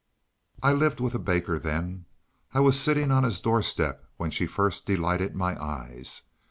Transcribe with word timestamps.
I 0.63 0.73
lived 0.73 0.99
with 0.99 1.13
a 1.13 1.19
baker 1.19 1.59
then. 1.59 2.05
I 2.55 2.59
was 2.59 2.79
sitting 2.81 3.11
on 3.11 3.23
his 3.23 3.39
doorstep 3.39 4.03
when 4.17 4.31
she 4.31 4.47
first 4.47 4.87
delighted 4.87 5.35
my 5.35 5.63
eyes. 5.63 6.23